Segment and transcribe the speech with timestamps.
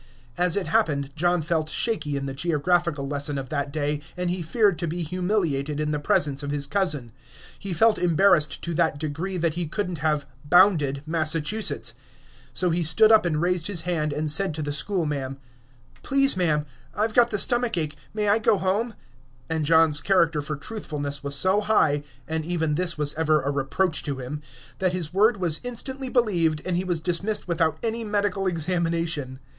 [0.35, 4.41] As it happened, John felt shaky in the geographical lesson of that day, and he
[4.41, 7.11] feared to be humiliated in the presence of his cousin;
[7.59, 11.93] he felt embarrassed to that degree that he could n't have "bounded" Massachusetts.
[12.51, 15.37] So he stood up and raised his hand, and said to the schoolma'am,
[16.01, 16.65] "Please, ma'am,
[16.95, 18.95] I 've got the stomach ache; may I go home?"
[19.51, 24.01] And John's character for truthfulness was so high (and even this was ever a reproach
[24.05, 24.41] to him),
[24.79, 29.37] that his word was instantly believed, and he was dismissed without any medical examination.